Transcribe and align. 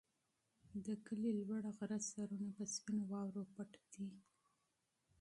د 0.85 0.87
کلي 1.05 1.31
د 1.35 1.37
لوړ 1.49 1.63
غره 1.77 1.99
سرونه 2.11 2.47
په 2.57 2.63
سپینو 2.73 3.03
واورو 3.11 3.43
پټ 3.53 3.71
دي. 3.93 4.07